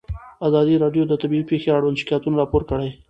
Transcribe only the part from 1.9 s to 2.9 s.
شکایتونه راپور کړي.